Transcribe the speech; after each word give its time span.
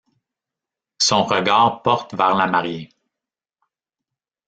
Son 0.97 1.25
regard 1.25 1.83
porte 1.83 2.15
vers 2.15 2.33
la 2.35 2.47
mariée. 2.47 2.89